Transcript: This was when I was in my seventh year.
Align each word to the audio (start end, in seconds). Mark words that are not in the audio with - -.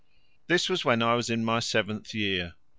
This 0.47 0.67
was 0.67 0.83
when 0.83 1.03
I 1.03 1.13
was 1.13 1.29
in 1.29 1.45
my 1.45 1.59
seventh 1.59 2.15
year. 2.15 2.55